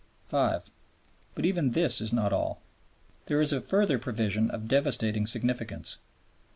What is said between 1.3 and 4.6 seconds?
But even this is not all. There is a further provision